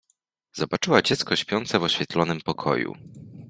[0.53, 2.93] Zobaczyła dziecko śpiące w oświetlonym pokoju.